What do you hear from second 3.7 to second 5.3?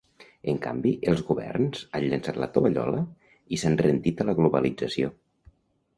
rendit a la globalització.